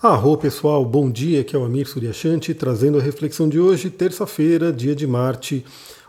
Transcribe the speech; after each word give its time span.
Arro 0.00 0.36
pessoal, 0.36 0.84
bom 0.84 1.10
dia, 1.10 1.40
aqui 1.40 1.56
é 1.56 1.58
o 1.58 1.64
Amir 1.64 1.88
Suryashanti 1.88 2.54
trazendo 2.54 2.98
a 2.98 3.02
reflexão 3.02 3.48
de 3.48 3.58
hoje, 3.58 3.90
terça-feira, 3.90 4.72
dia 4.72 4.94
de 4.94 5.08
Marte. 5.08 5.64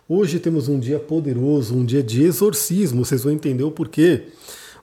Hoje 0.08 0.40
temos 0.40 0.68
um 0.68 0.80
dia 0.80 1.00
poderoso, 1.00 1.74
um 1.74 1.84
dia 1.84 2.04
de 2.04 2.22
exorcismo, 2.22 3.04
vocês 3.04 3.24
vão 3.24 3.34
entender 3.34 3.64
o 3.64 3.72
porquê. 3.72 4.26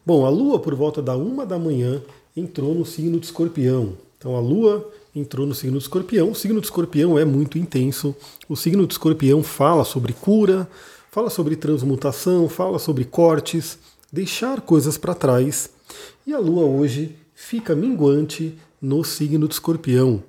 Bom, 0.04 0.26
a 0.26 0.28
Lua, 0.28 0.58
por 0.58 0.74
volta 0.74 1.00
da 1.00 1.16
uma 1.16 1.46
da 1.46 1.56
manhã, 1.56 2.02
entrou 2.36 2.74
no 2.74 2.84
signo 2.84 3.20
de 3.20 3.26
escorpião. 3.26 3.92
Então 4.18 4.34
a 4.34 4.40
Lua 4.40 4.90
entrou 5.14 5.46
no 5.46 5.54
signo 5.54 5.78
de 5.78 5.84
escorpião. 5.84 6.32
O 6.32 6.34
signo 6.34 6.60
de 6.60 6.66
escorpião 6.66 7.16
é 7.16 7.24
muito 7.24 7.58
intenso. 7.58 8.12
O 8.48 8.56
signo 8.56 8.88
de 8.88 8.94
escorpião 8.94 9.40
fala 9.40 9.84
sobre 9.84 10.14
cura, 10.14 10.68
fala 11.12 11.30
sobre 11.30 11.54
transmutação, 11.54 12.48
fala 12.48 12.80
sobre 12.80 13.04
cortes, 13.04 13.78
deixar 14.12 14.62
coisas 14.62 14.98
para 14.98 15.14
trás. 15.14 15.70
E 16.26 16.34
a 16.34 16.40
Lua 16.40 16.64
hoje 16.64 17.14
fica 17.36 17.72
minguante 17.72 18.58
no 18.80 19.04
signo 19.04 19.46
de 19.46 19.54
escorpião. 19.54 20.22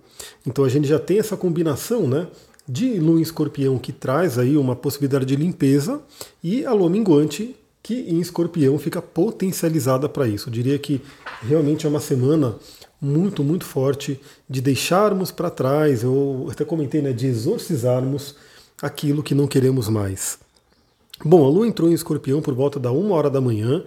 Então 0.45 0.63
a 0.63 0.69
gente 0.69 0.87
já 0.87 0.99
tem 0.99 1.19
essa 1.19 1.37
combinação 1.37 2.07
né, 2.07 2.27
de 2.67 2.99
lua 2.99 3.19
em 3.19 3.21
escorpião 3.21 3.77
que 3.77 3.91
traz 3.91 4.37
aí 4.37 4.57
uma 4.57 4.75
possibilidade 4.75 5.25
de 5.25 5.35
limpeza 5.35 6.01
e 6.43 6.65
a 6.65 6.73
lua 6.73 6.89
minguante 6.89 7.55
que 7.81 8.01
em 8.09 8.19
escorpião 8.19 8.77
fica 8.77 9.01
potencializada 9.01 10.09
para 10.09 10.27
isso. 10.27 10.49
Eu 10.49 10.53
diria 10.53 10.77
que 10.77 11.01
realmente 11.41 11.85
é 11.85 11.89
uma 11.89 12.01
semana 12.01 12.55
muito, 12.99 13.43
muito 13.43 13.63
forte 13.63 14.19
de 14.49 14.59
deixarmos 14.59 15.31
para 15.31 15.49
trás, 15.49 16.03
eu 16.03 16.49
até 16.51 16.65
comentei, 16.65 17.01
né, 17.01 17.13
de 17.13 17.27
exorcizarmos 17.27 18.35
aquilo 18.81 19.23
que 19.23 19.35
não 19.35 19.47
queremos 19.47 19.87
mais. 19.87 20.39
Bom, 21.23 21.45
a 21.45 21.49
lua 21.49 21.67
entrou 21.67 21.89
em 21.89 21.93
escorpião 21.93 22.41
por 22.41 22.53
volta 22.53 22.79
da 22.79 22.91
uma 22.91 23.15
hora 23.15 23.29
da 23.29 23.41
manhã, 23.41 23.83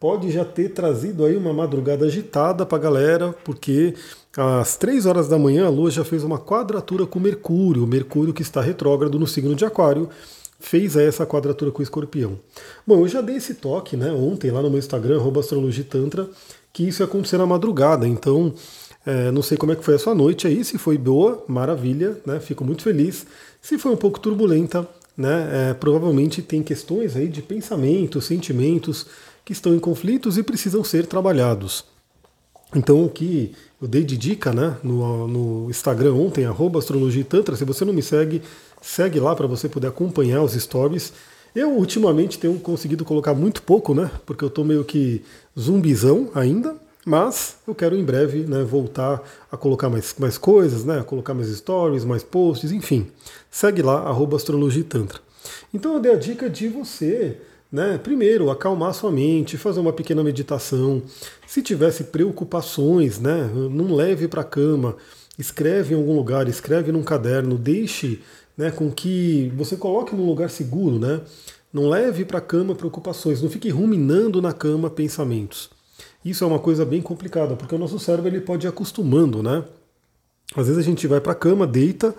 pode 0.00 0.30
já 0.30 0.44
ter 0.44 0.70
trazido 0.70 1.24
aí 1.24 1.36
uma 1.36 1.52
madrugada 1.52 2.06
agitada 2.06 2.64
para 2.64 2.78
a 2.78 2.80
galera, 2.80 3.34
porque 3.44 3.94
às 4.36 4.76
três 4.76 5.06
horas 5.06 5.28
da 5.28 5.38
manhã 5.38 5.66
a 5.66 5.70
Lua 5.70 5.90
já 5.90 6.04
fez 6.04 6.22
uma 6.22 6.38
quadratura 6.38 7.06
com 7.06 7.18
Mercúrio, 7.18 7.86
Mercúrio 7.86 8.32
que 8.32 8.42
está 8.42 8.60
retrógrado 8.60 9.18
no 9.18 9.26
signo 9.26 9.54
de 9.54 9.64
Aquário, 9.64 10.08
fez 10.60 10.96
aí 10.96 11.06
essa 11.06 11.26
quadratura 11.26 11.70
com 11.70 11.80
o 11.80 11.82
Escorpião. 11.82 12.38
Bom, 12.86 13.00
eu 13.00 13.08
já 13.08 13.20
dei 13.20 13.36
esse 13.36 13.54
toque, 13.54 13.96
né, 13.96 14.10
ontem 14.12 14.50
lá 14.50 14.62
no 14.62 14.70
meu 14.70 14.78
Instagram, 14.78 15.20
astrologitantra, 15.38 16.28
que 16.72 16.86
isso 16.86 17.02
ia 17.02 17.06
acontecer 17.06 17.38
na 17.38 17.46
madrugada, 17.46 18.06
então 18.06 18.52
é, 19.04 19.30
não 19.30 19.42
sei 19.42 19.56
como 19.56 19.72
é 19.72 19.76
que 19.76 19.84
foi 19.84 19.94
a 19.94 19.98
sua 19.98 20.14
noite 20.14 20.46
aí, 20.46 20.64
se 20.64 20.78
foi 20.78 20.98
boa, 20.98 21.44
maravilha, 21.48 22.18
né, 22.26 22.38
fico 22.40 22.64
muito 22.64 22.82
feliz. 22.82 23.26
Se 23.60 23.78
foi 23.78 23.92
um 23.92 23.96
pouco 23.96 24.20
turbulenta, 24.20 24.86
né, 25.16 25.70
é, 25.70 25.74
provavelmente 25.74 26.42
tem 26.42 26.62
questões 26.62 27.16
aí 27.16 27.26
de 27.26 27.42
pensamentos, 27.42 28.26
sentimentos, 28.26 29.06
que 29.48 29.52
estão 29.54 29.74
em 29.74 29.78
conflitos 29.78 30.36
e 30.36 30.42
precisam 30.42 30.84
ser 30.84 31.06
trabalhados. 31.06 31.82
Então, 32.76 33.02
o 33.02 33.08
que 33.08 33.54
eu 33.80 33.88
dei 33.88 34.04
de 34.04 34.14
dica 34.14 34.52
né, 34.52 34.76
no, 34.82 35.26
no 35.26 35.70
Instagram 35.70 36.12
ontem, 36.12 36.44
arroba 36.44 36.78
astrologia 36.78 37.24
tantra, 37.24 37.56
se 37.56 37.64
você 37.64 37.82
não 37.82 37.94
me 37.94 38.02
segue, 38.02 38.42
segue 38.82 39.18
lá 39.18 39.34
para 39.34 39.46
você 39.46 39.66
poder 39.66 39.86
acompanhar 39.86 40.42
os 40.42 40.52
stories. 40.52 41.14
Eu 41.54 41.70
ultimamente 41.70 42.38
tenho 42.38 42.60
conseguido 42.60 43.06
colocar 43.06 43.32
muito 43.32 43.62
pouco, 43.62 43.94
né? 43.94 44.10
Porque 44.26 44.44
eu 44.44 44.48
estou 44.48 44.66
meio 44.66 44.84
que 44.84 45.24
zumbizão 45.58 46.28
ainda, 46.34 46.76
mas 47.06 47.56
eu 47.66 47.74
quero 47.74 47.96
em 47.96 48.04
breve 48.04 48.40
né, 48.40 48.62
voltar 48.62 49.22
a 49.50 49.56
colocar 49.56 49.88
mais, 49.88 50.14
mais 50.18 50.36
coisas, 50.36 50.84
né? 50.84 51.00
A 51.00 51.04
colocar 51.04 51.32
mais 51.32 51.48
stories, 51.48 52.04
mais 52.04 52.22
posts, 52.22 52.70
enfim. 52.70 53.06
Segue 53.50 53.80
lá, 53.80 54.00
arroba 54.00 54.36
astrologia 54.36 54.84
tantra. 54.84 55.20
Então 55.72 55.94
eu 55.94 56.00
dei 56.00 56.12
a 56.12 56.16
dica 56.16 56.50
de 56.50 56.68
você 56.68 57.38
né? 57.70 57.98
Primeiro, 57.98 58.50
acalmar 58.50 58.94
sua 58.94 59.10
mente, 59.10 59.58
fazer 59.58 59.80
uma 59.80 59.92
pequena 59.92 60.24
meditação. 60.24 61.02
Se 61.46 61.62
tivesse 61.62 62.04
preocupações, 62.04 63.20
né? 63.20 63.50
não 63.70 63.94
leve 63.94 64.26
para 64.26 64.40
a 64.40 64.44
cama, 64.44 64.96
escreve 65.38 65.94
em 65.94 65.96
algum 65.96 66.16
lugar, 66.16 66.48
escreve 66.48 66.90
num 66.90 67.02
caderno, 67.02 67.56
deixe 67.56 68.20
né, 68.56 68.72
com 68.72 68.90
que 68.90 69.52
você 69.56 69.76
coloque 69.76 70.14
num 70.16 70.26
lugar 70.26 70.50
seguro, 70.50 70.98
né? 70.98 71.20
Não 71.72 71.88
leve 71.88 72.24
para 72.24 72.38
a 72.38 72.40
cama 72.40 72.74
preocupações, 72.74 73.40
não 73.40 73.48
fique 73.48 73.68
ruminando 73.68 74.42
na 74.42 74.52
cama 74.52 74.90
pensamentos. 74.90 75.70
Isso 76.24 76.42
é 76.42 76.46
uma 76.46 76.58
coisa 76.58 76.84
bem 76.84 77.00
complicada, 77.00 77.54
porque 77.54 77.74
o 77.74 77.78
nosso 77.78 77.98
cérebro 78.00 78.28
ele 78.28 78.40
pode 78.40 78.66
ir 78.66 78.68
acostumando, 78.68 79.42
né? 79.42 79.62
Às 80.56 80.66
vezes 80.66 80.78
a 80.78 80.82
gente 80.82 81.06
vai 81.06 81.20
para 81.20 81.32
a 81.32 81.36
cama, 81.36 81.66
deita, 81.66 82.14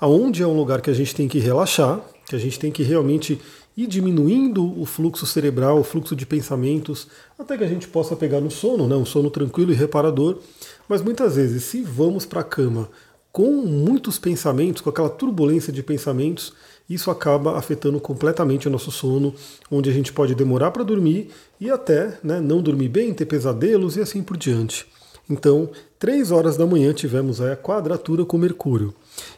aonde 0.00 0.42
é 0.42 0.46
um 0.46 0.56
lugar 0.56 0.80
que 0.80 0.90
a 0.90 0.94
gente 0.94 1.14
tem 1.14 1.28
que 1.28 1.38
relaxar, 1.38 2.00
que 2.26 2.34
a 2.34 2.38
gente 2.38 2.58
tem 2.58 2.72
que 2.72 2.82
realmente 2.82 3.40
ir 3.76 3.86
diminuindo 3.86 4.80
o 4.80 4.86
fluxo 4.86 5.26
cerebral, 5.26 5.78
o 5.78 5.84
fluxo 5.84 6.16
de 6.16 6.24
pensamentos, 6.24 7.08
até 7.38 7.58
que 7.58 7.64
a 7.64 7.68
gente 7.68 7.86
possa 7.86 8.16
pegar 8.16 8.40
no 8.40 8.50
sono, 8.50 8.88
né, 8.88 8.96
um 8.96 9.04
sono 9.04 9.30
tranquilo 9.30 9.72
e 9.72 9.74
reparador. 9.74 10.38
Mas 10.88 11.02
muitas 11.02 11.36
vezes, 11.36 11.64
se 11.64 11.82
vamos 11.82 12.24
para 12.24 12.40
a 12.40 12.44
cama 12.44 12.88
com 13.30 13.50
muitos 13.50 14.18
pensamentos, 14.18 14.80
com 14.80 14.88
aquela 14.88 15.10
turbulência 15.10 15.70
de 15.70 15.82
pensamentos, 15.82 16.54
isso 16.88 17.10
acaba 17.10 17.58
afetando 17.58 18.00
completamente 18.00 18.66
o 18.66 18.70
nosso 18.70 18.90
sono, 18.90 19.34
onde 19.70 19.90
a 19.90 19.92
gente 19.92 20.10
pode 20.10 20.34
demorar 20.34 20.70
para 20.70 20.82
dormir 20.82 21.28
e 21.60 21.70
até 21.70 22.18
né, 22.24 22.40
não 22.40 22.62
dormir 22.62 22.88
bem, 22.88 23.12
ter 23.12 23.26
pesadelos 23.26 23.96
e 23.96 24.00
assim 24.00 24.22
por 24.22 24.38
diante. 24.38 24.86
Então, 25.28 25.68
três 25.98 26.30
horas 26.30 26.56
da 26.56 26.64
manhã 26.64 26.94
tivemos 26.94 27.40
a 27.40 27.56
quadratura 27.56 28.24
com 28.24 28.38
Mercúrio. 28.38 28.94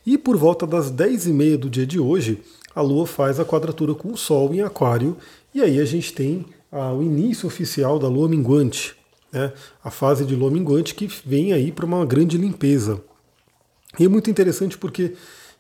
E 0.07 0.19
por 0.19 0.37
volta 0.37 0.67
das 0.67 0.91
10 0.91 1.27
e 1.27 1.33
meia 1.33 1.59
do 1.59 1.69
dia 1.69 1.87
de 1.87 1.99
hoje, 1.99 2.41
a 2.79 2.81
Lua 2.81 3.09
faz 3.09 3.41
a 3.41 3.45
quadratura 3.45 3.93
com 3.93 4.13
o 4.13 4.17
Sol 4.17 4.55
em 4.55 4.61
Aquário, 4.61 5.17
e 5.53 5.61
aí 5.61 5.81
a 5.81 5.85
gente 5.85 6.13
tem 6.13 6.47
ah, 6.71 6.93
o 6.93 7.03
início 7.03 7.49
oficial 7.49 7.99
da 7.99 8.07
Lua 8.07 8.29
minguante, 8.29 8.95
né? 9.33 9.53
a 9.83 9.91
fase 9.91 10.25
de 10.25 10.37
Lua 10.37 10.49
minguante 10.49 10.95
que 10.95 11.11
vem 11.27 11.53
aí 11.53 11.73
para 11.73 11.85
uma 11.85 12.07
grande 12.07 12.39
limpeza. 12.39 13.01
E 13.99 14.05
é 14.05 14.09
muito 14.09 14.31
interessante 14.31 14.79
porque 14.79 15.15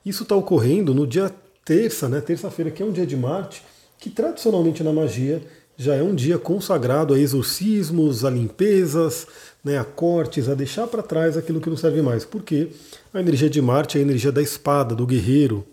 isso 0.06 0.22
está 0.22 0.36
ocorrendo 0.36 0.94
no 0.94 1.08
dia 1.08 1.28
terça, 1.64 2.08
né? 2.08 2.20
terça-feira, 2.20 2.70
que 2.70 2.84
é 2.84 2.86
um 2.86 2.92
dia 2.92 3.04
de 3.04 3.16
Marte, 3.16 3.64
que 3.98 4.10
tradicionalmente 4.10 4.84
na 4.84 4.92
magia 4.92 5.42
já 5.76 5.96
é 5.96 6.02
um 6.02 6.14
dia 6.14 6.38
consagrado 6.38 7.14
a 7.14 7.18
exorcismos, 7.18 8.24
a 8.24 8.30
limpezas, 8.30 9.26
né, 9.64 9.76
a 9.76 9.84
cortes, 9.84 10.48
a 10.48 10.54
deixar 10.54 10.86
para 10.86 11.02
trás 11.02 11.36
aquilo 11.36 11.60
que 11.60 11.70
não 11.70 11.76
serve 11.76 12.00
mais. 12.00 12.24
Porque 12.24 12.68
a 13.12 13.18
energia 13.18 13.50
de 13.50 13.60
Marte 13.60 13.98
é 13.98 14.00
a 14.00 14.04
energia 14.04 14.30
da 14.30 14.42
espada, 14.42 14.94
do 14.94 15.06
guerreiro. 15.06 15.64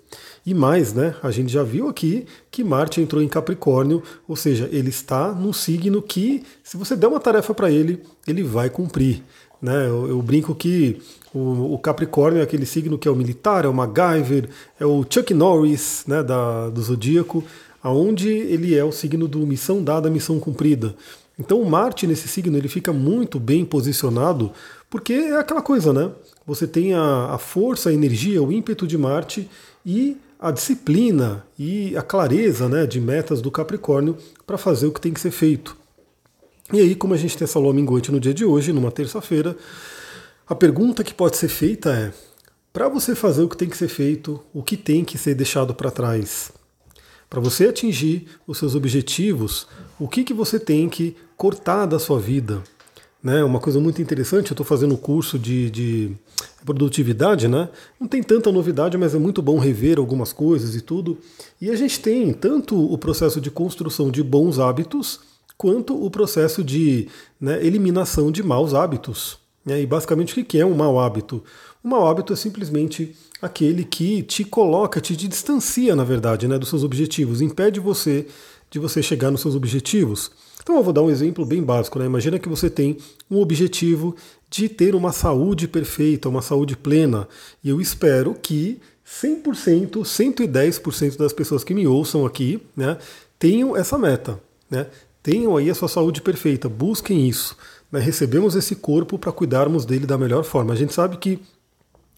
E 0.46 0.54
mais, 0.54 0.94
né? 0.94 1.16
A 1.24 1.32
gente 1.32 1.52
já 1.52 1.64
viu 1.64 1.90
aqui 1.90 2.26
que 2.52 2.64
Marte 2.64 3.02
entrou 3.02 3.22
em 3.22 3.28
Capricórnio, 3.28 4.04
ou 4.28 4.36
seja, 4.36 4.70
ele 4.72 4.90
está 4.90 5.32
num 5.32 5.52
signo 5.52 6.02
que, 6.02 6.44
se 6.64 6.78
você 6.78 6.96
der 6.96 7.08
uma 7.08 7.20
tarefa 7.20 7.54
para 7.54 7.72
ele, 7.72 8.04
ele 8.28 8.44
vai 8.44 8.70
cumprir. 8.70 9.24
Né? 9.60 9.88
Eu, 9.88 10.08
eu 10.08 10.22
brinco 10.22 10.54
que 10.54 11.02
o, 11.34 11.74
o, 11.74 11.80
Capricórnio 11.80 12.40
é 12.40 12.44
aquele 12.44 12.66
signo 12.66 12.98
que 12.98 13.08
é 13.08 13.12
o 13.12 13.16
militar, 13.16 13.66
é 13.66 13.68
o 13.68 13.74
MacGyver, 13.74 14.48
é 14.80 14.86
o 14.86 15.04
Chuck 15.10 15.34
Norris 15.34 16.04
né, 16.06 16.22
da, 16.22 16.70
do 16.70 16.82
zodíaco, 16.82 17.44
aonde 17.82 18.30
ele 18.30 18.76
é 18.76 18.84
o 18.84 18.92
signo 18.92 19.28
do 19.28 19.40
missão 19.40 19.84
dada, 19.84 20.12
missão 20.12 20.40
cumprida. 20.40 20.96
Então 21.40 21.60
o 21.60 21.70
Marte 21.70 22.06
nesse 22.06 22.28
signo 22.28 22.56
ele 22.56 22.68
fica 22.68 22.94
muito 22.94 23.40
bem 23.40 23.66
posicionado, 23.66 24.52
porque 24.90 25.14
é 25.14 25.38
aquela 25.38 25.62
coisa, 25.62 25.92
né? 25.92 26.12
Você 26.46 26.68
tem 26.68 26.94
a, 26.94 27.34
a 27.34 27.38
força, 27.38 27.90
a 27.90 27.94
energia, 27.94 28.42
o 28.42 28.52
ímpeto 28.52 28.86
de 28.86 28.98
Marte 28.98 29.50
e 29.86 30.18
a 30.40 30.52
disciplina 30.52 31.46
e 31.58 31.96
a 31.98 32.02
clareza 32.02 32.68
né, 32.68 32.86
de 32.86 33.00
metas 33.00 33.42
do 33.42 33.52
Capricórnio 33.52 34.18
para 34.46 34.58
fazer 34.58 34.88
o 34.88 34.92
que 34.92 35.02
tem 35.02 35.14
que 35.14 35.20
ser 35.20 35.32
feito. 35.32 35.76
E 36.74 36.80
aí, 36.80 36.96
como 36.96 37.14
a 37.14 37.18
gente 37.18 37.38
tem 37.38 37.46
essa 37.46 37.60
lua 37.60 37.74
minguante 37.74 38.12
no 38.12 38.20
dia 38.20 38.34
de 38.34 38.44
hoje, 38.44 38.74
numa 38.74 38.92
terça-feira, 38.92 39.56
a 40.48 40.56
pergunta 40.56 41.04
que 41.04 41.14
pode 41.14 41.38
ser 41.38 41.48
feita 41.48 41.92
é: 41.92 42.12
para 42.74 42.90
você 42.90 43.16
fazer 43.16 43.44
o 43.44 43.50
que 43.50 43.58
tem 43.58 43.70
que 43.70 43.78
ser 43.78 43.88
feito, 43.88 44.44
o 44.54 44.64
que 44.64 44.76
tem 44.76 45.06
que 45.06 45.18
ser 45.18 45.36
deixado 45.36 45.74
para 45.74 45.92
trás? 45.92 46.52
Para 47.30 47.40
você 47.40 47.68
atingir 47.68 48.28
os 48.48 48.58
seus 48.58 48.76
objetivos, 48.76 49.68
o 50.00 50.08
que, 50.08 50.24
que 50.24 50.34
você 50.34 50.60
tem 50.60 50.90
que 50.90 51.16
cortar 51.38 51.86
da 51.86 52.00
sua 52.00 52.20
vida? 52.20 52.64
Né, 53.26 53.44
uma 53.44 53.60
coisa 53.60 53.80
muito 53.80 54.00
interessante, 54.00 54.52
eu 54.52 54.54
estou 54.54 54.64
fazendo 54.64 54.94
um 54.94 54.98
curso 54.98 55.40
de, 55.40 55.72
de, 55.72 56.12
produtividade, 56.64 57.48
né? 57.48 57.70
Não 58.00 58.08
tem 58.08 58.22
tanta 58.22 58.52
novidade, 58.52 59.00
mas 59.00 59.16
é 59.16 59.18
muito 59.18 59.42
bom 59.42 59.58
rever 59.58 59.98
algumas 59.98 60.32
coisas 60.32 60.76
e 60.76 60.82
tudo. 60.82 61.18
E 61.60 61.72
a 61.72 61.76
gente 61.76 62.00
tem 62.00 62.32
tanto 62.32 62.80
o 62.80 62.96
processo 63.00 63.42
de 63.42 63.50
construção 63.50 64.12
de 64.12 64.22
bons 64.22 64.60
hábitos, 64.60 65.22
quanto 65.58 66.00
o 66.00 66.08
processo 66.12 66.64
de 66.64 67.08
né, 67.42 67.66
eliminação 67.66 68.32
de 68.32 68.44
maus 68.44 68.76
hábitos. 68.76 69.40
Né? 69.66 69.82
E 69.82 69.88
basicamente 69.88 70.40
o 70.40 70.46
que 70.46 70.60
é 70.60 70.66
um 70.66 70.76
mau 70.76 71.00
hábito? 71.00 71.44
Um 71.84 71.90
mau 71.90 72.08
hábito 72.08 72.32
é 72.32 72.36
simplesmente 72.36 73.16
aquele 73.42 73.84
que 73.84 74.22
te 74.22 74.44
coloca, 74.44 75.02
te 75.02 75.16
distancia, 75.16 75.96
na 75.96 76.04
verdade, 76.04 76.48
né, 76.48 76.60
dos 76.60 76.70
seus 76.70 76.84
objetivos, 76.84 77.42
impede 77.42 77.80
você 77.80 78.28
de 78.70 78.78
você 78.78 79.02
chegar 79.02 79.32
nos 79.32 79.42
seus 79.42 79.56
objetivos. 79.56 80.30
Então 80.66 80.78
eu 80.78 80.84
vou 80.84 80.92
dar 80.92 81.04
um 81.04 81.12
exemplo 81.12 81.46
bem 81.46 81.62
básico. 81.62 82.00
Né? 82.00 82.08
Imagina 82.08 82.40
que 82.40 82.50
você 82.50 82.72
tem 82.72 82.98
um 83.30 83.40
objetivo 83.40 84.16
de 84.50 84.68
ter 84.68 84.96
uma 84.96 85.12
saúde 85.12 85.68
perfeita, 85.68 86.28
uma 86.28 86.42
saúde 86.42 86.76
plena. 86.76 87.28
E 87.64 87.70
eu 87.70 87.80
espero 87.80 88.34
que 88.34 88.82
100%, 89.06 90.02
110% 90.02 91.18
das 91.18 91.32
pessoas 91.32 91.64
que 91.64 91.72
me 91.72 91.86
ouçam 91.86 92.26
aqui 92.26 92.60
né, 92.76 92.98
tenham 93.38 93.78
essa 93.78 93.96
meta. 93.96 94.40
Né? 94.68 94.88
Tenham 95.22 95.56
aí 95.56 95.70
a 95.70 95.76
sua 95.76 95.88
saúde 95.88 96.20
perfeita, 96.20 96.68
busquem 96.68 97.30
isso. 97.30 97.56
né, 97.92 98.00
recebemos 98.00 98.56
esse 98.56 98.76
corpo 98.76 99.20
para 99.20 99.32
cuidarmos 99.32 99.86
dele 99.86 100.08
da 100.08 100.18
melhor 100.18 100.44
forma. 100.44 100.74
A 100.74 100.76
gente 100.76 100.96
sabe 100.96 101.18
que 101.18 101.40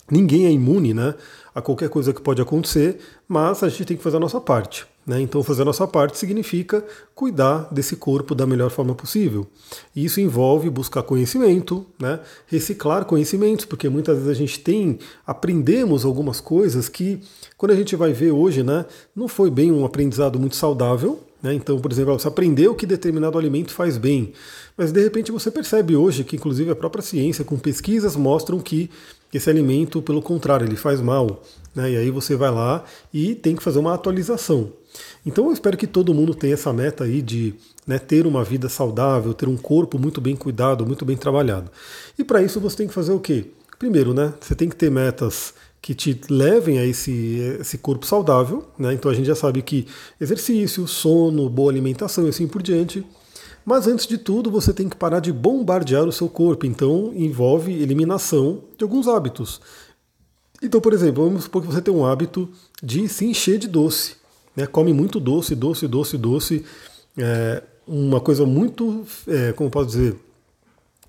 ninguém 0.10 0.46
é 0.46 0.52
imune 0.52 0.94
né, 0.94 1.16
a 1.54 1.62
qualquer 1.62 1.90
coisa 1.90 2.14
que 2.14 2.22
pode 2.22 2.42
acontecer, 2.42 2.98
mas 3.28 3.62
a 3.62 3.68
gente 3.68 3.84
tem 3.84 3.98
que 3.98 4.04
fazer 4.04 4.16
a 4.16 4.22
nossa 4.22 4.40
parte. 4.40 4.88
Né? 5.08 5.22
Então, 5.22 5.42
fazer 5.42 5.62
a 5.62 5.66
nossa 5.66 5.88
parte 5.88 6.18
significa 6.18 6.84
cuidar 7.16 7.70
desse 7.72 7.96
corpo 7.96 8.36
da 8.36 8.46
melhor 8.46 8.70
forma 8.70 8.94
possível. 8.94 9.48
E 9.96 10.04
isso 10.04 10.20
envolve 10.20 10.70
buscar 10.70 11.02
conhecimento, 11.02 11.86
né? 11.98 12.20
reciclar 12.46 13.06
conhecimentos, 13.06 13.64
porque 13.64 13.88
muitas 13.88 14.18
vezes 14.18 14.30
a 14.30 14.34
gente 14.34 14.60
tem, 14.60 15.00
aprendemos 15.26 16.04
algumas 16.04 16.42
coisas 16.42 16.90
que, 16.90 17.22
quando 17.56 17.72
a 17.72 17.76
gente 17.76 17.96
vai 17.96 18.12
ver 18.12 18.32
hoje, 18.32 18.64
né, 18.64 18.86
não 19.16 19.30
foi 19.30 19.50
bem 19.50 19.72
um 19.72 19.86
aprendizado 19.86 20.38
muito 20.38 20.58
saudável. 20.58 21.24
Né? 21.42 21.54
Então, 21.54 21.80
por 21.80 21.90
exemplo, 21.90 22.20
você 22.20 22.28
aprendeu 22.28 22.76
que 22.76 22.86
determinado 22.86 23.38
alimento 23.38 23.72
faz 23.72 23.98
bem, 23.98 24.34
mas 24.76 24.92
de 24.92 25.02
repente 25.02 25.32
você 25.32 25.50
percebe 25.50 25.96
hoje 25.96 26.26
que, 26.26 26.36
inclusive, 26.36 26.70
a 26.72 26.76
própria 26.76 27.02
ciência, 27.02 27.46
com 27.46 27.58
pesquisas, 27.58 28.18
mostram 28.18 28.60
que 28.60 28.90
esse 29.34 29.50
alimento, 29.50 30.02
pelo 30.02 30.22
contrário, 30.22 30.66
ele 30.66 30.76
faz 30.76 31.00
mal. 31.00 31.44
Né? 31.74 31.92
E 31.92 31.98
aí 31.98 32.12
você 32.12 32.36
vai 32.36 32.52
lá 32.52 32.84
e 33.14 33.36
tem 33.36 33.56
que 33.56 33.64
fazer 33.64 33.80
uma 33.80 33.94
atualização. 33.94 34.74
Então 35.26 35.46
eu 35.48 35.54
espero 35.54 35.78
que 35.78 35.88
todo 35.88 36.14
mundo 36.14 36.34
tenha 36.34 36.54
essa 36.54 36.72
meta 36.72 37.04
aí 37.04 37.22
de 37.22 37.54
né, 37.86 38.00
ter 38.00 38.26
uma 38.28 38.44
vida 38.44 38.70
saudável, 38.70 39.34
ter 39.34 39.48
um 39.48 39.58
corpo 39.58 39.98
muito 39.98 40.20
bem 40.20 40.36
cuidado, 40.36 40.86
muito 40.86 41.06
bem 41.06 41.18
trabalhado. 41.18 41.72
E 42.18 42.24
para 42.24 42.42
isso 42.42 42.60
você 42.60 42.78
tem 42.78 42.88
que 42.88 42.94
fazer 42.94 43.12
o 43.12 43.20
quê? 43.20 43.46
Primeiro, 43.80 44.14
né, 44.14 44.34
você 44.40 44.56
tem 44.56 44.68
que 44.68 44.76
ter 44.76 44.90
metas 44.90 45.54
que 45.82 45.96
te 45.96 46.20
levem 46.30 46.80
a 46.80 46.86
esse, 46.86 47.58
esse 47.62 47.78
corpo 47.78 48.06
saudável. 48.06 48.68
Né? 48.78 48.94
Então 48.94 49.10
a 49.10 49.14
gente 49.14 49.26
já 49.28 49.36
sabe 49.36 49.62
que 49.62 49.88
exercício, 50.20 50.86
sono, 50.86 51.50
boa 51.50 51.72
alimentação 51.72 52.26
e 52.26 52.30
assim 52.30 52.46
por 52.46 52.62
diante. 52.62 53.06
Mas 53.66 53.88
antes 53.88 54.06
de 54.06 54.18
tudo, 54.18 54.52
você 54.52 54.74
tem 54.74 54.90
que 54.90 54.98
parar 54.98 55.22
de 55.22 55.32
bombardear 55.32 56.06
o 56.06 56.12
seu 56.12 56.28
corpo. 56.28 56.66
Então 56.66 57.14
envolve 57.16 57.72
eliminação 57.72 58.64
de 58.78 58.84
alguns 58.84 59.08
hábitos. 59.08 59.62
Então, 60.62 60.82
por 60.82 60.92
exemplo, 60.92 61.24
vamos 61.24 61.46
supor 61.46 61.62
que 61.62 61.68
você 61.68 61.82
tem 61.82 61.94
um 61.94 62.06
hábito 62.06 62.50
de 62.84 63.08
se 63.08 63.26
encher 63.26 63.58
de 63.58 63.70
doce 63.70 64.17
né, 64.58 64.66
come 64.66 64.92
muito 64.92 65.20
doce, 65.20 65.54
doce, 65.54 65.88
doce, 65.88 66.18
doce. 66.18 66.66
É, 67.16 67.62
uma 67.88 68.20
coisa 68.20 68.44
muito, 68.46 69.06
é, 69.28 69.54
como 69.54 69.70
posso 69.70 69.88
dizer, 69.88 70.16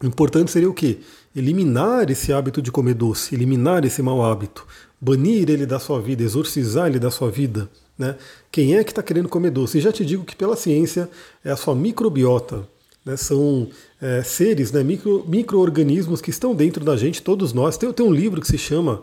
importante 0.05 0.51
seria 0.51 0.69
o 0.69 0.75
quê? 0.75 0.99
Eliminar 1.35 2.11
esse 2.11 2.31
hábito 2.31 2.61
de 2.61 2.71
comer 2.71 2.95
doce, 2.95 3.35
eliminar 3.35 3.85
esse 3.87 4.03
mau 4.03 4.23
hábito, 4.23 4.67
banir 5.01 5.49
ele 5.49 5.65
da 5.65 5.79
sua 5.79 6.01
vida, 6.01 6.23
exorcizar 6.23 6.89
ele 6.89 6.99
da 6.99 7.11
sua 7.11 7.31
vida. 7.31 7.69
Né? 7.99 8.15
Quem 8.53 8.77
é 8.77 8.85
que 8.85 8.93
está 8.93 9.03
querendo 9.03 9.29
comer 9.29 9.51
doce? 9.51 9.79
E 9.79 9.81
já 9.81 9.91
te 9.91 10.05
digo 10.05 10.25
que 10.25 10.37
pela 10.37 10.55
ciência 10.55 11.09
é 11.43 11.51
a 11.51 11.57
sua 11.57 11.75
microbiota. 11.75 12.69
Né? 13.05 13.17
São 13.17 13.69
é, 14.01 14.23
seres, 14.23 14.71
né? 14.71 14.85
Micro, 14.85 15.25
micro-organismos 15.27 16.21
que 16.21 16.31
estão 16.31 16.55
dentro 16.55 16.85
da 16.85 16.97
gente, 16.97 17.23
todos 17.23 17.53
nós. 17.53 17.77
Tem, 17.77 17.93
tem 17.93 18.07
um 18.07 18.13
livro 18.13 18.41
que 18.41 18.47
se 18.47 18.59
chama 18.59 19.03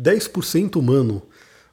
10% 0.00 0.76
Humano. 0.76 1.22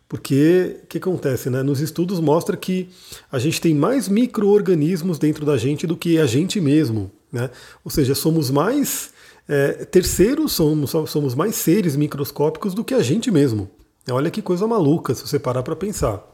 Porque 0.07 0.79
o 0.83 0.87
que 0.87 0.97
acontece, 0.97 1.49
né? 1.49 1.61
Nos 1.61 1.81
estudos 1.81 2.19
mostra 2.19 2.55
que 2.55 2.89
a 3.31 3.37
gente 3.37 3.59
tem 3.59 3.75
mais 3.75 4.07
micro-organismos 4.07 5.19
dentro 5.19 5.45
da 5.45 5.57
gente 5.57 5.85
do 5.85 5.97
que 5.97 6.17
a 6.17 6.25
gente 6.25 6.61
mesmo. 6.61 7.11
Né? 7.31 7.49
Ou 7.83 7.91
seja, 7.91 8.15
somos 8.15 8.49
mais 8.49 9.11
é, 9.47 9.85
terceiros, 9.85 10.53
somos, 10.53 10.91
somos 11.09 11.35
mais 11.35 11.55
seres 11.55 11.95
microscópicos 11.95 12.73
do 12.73 12.83
que 12.83 12.93
a 12.93 13.01
gente 13.01 13.29
mesmo. 13.29 13.69
Olha 14.09 14.31
que 14.31 14.41
coisa 14.41 14.65
maluca 14.65 15.13
se 15.13 15.27
você 15.27 15.37
parar 15.37 15.63
para 15.63 15.75
pensar. 15.75 16.25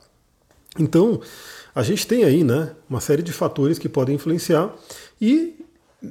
Então, 0.77 1.19
a 1.73 1.81
gente 1.81 2.05
tem 2.05 2.23
aí 2.23 2.43
né, 2.43 2.71
uma 2.87 2.99
série 2.99 3.23
de 3.23 3.33
fatores 3.33 3.79
que 3.79 3.89
podem 3.89 4.15
influenciar 4.15 4.73
e 5.19 5.55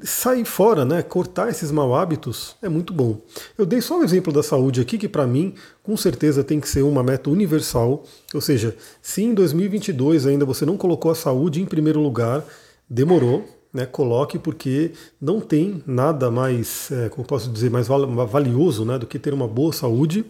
sair 0.02 0.44
fora, 0.44 0.84
né, 0.84 1.02
cortar 1.02 1.50
esses 1.50 1.70
mau 1.70 1.94
hábitos 1.94 2.56
é 2.62 2.68
muito 2.68 2.92
bom. 2.92 3.18
Eu 3.58 3.66
dei 3.66 3.80
só 3.80 3.98
um 3.98 4.04
exemplo 4.04 4.32
da 4.32 4.42
saúde 4.42 4.80
aqui, 4.80 4.96
que 4.96 5.08
para 5.08 5.26
mim, 5.26 5.54
com 5.82 5.96
certeza 5.96 6.42
tem 6.42 6.60
que 6.60 6.68
ser 6.68 6.82
uma 6.82 7.02
meta 7.02 7.28
universal. 7.28 8.04
Ou 8.32 8.40
seja, 8.40 8.74
se 9.02 9.22
em 9.22 9.34
2022 9.34 10.26
ainda 10.26 10.44
você 10.44 10.64
não 10.64 10.76
colocou 10.76 11.10
a 11.10 11.14
saúde 11.14 11.60
em 11.60 11.66
primeiro 11.66 12.00
lugar, 12.00 12.44
demorou, 12.88 13.44
né, 13.72 13.86
coloque 13.86 14.38
porque 14.38 14.92
não 15.20 15.40
tem 15.40 15.82
nada 15.86 16.30
mais, 16.30 16.90
é, 16.90 17.08
como 17.08 17.26
posso 17.26 17.50
dizer, 17.50 17.70
mais 17.70 17.88
valioso 17.88 18.84
né, 18.84 18.98
do 18.98 19.06
que 19.06 19.18
ter 19.18 19.32
uma 19.32 19.48
boa 19.48 19.72
saúde. 19.72 20.24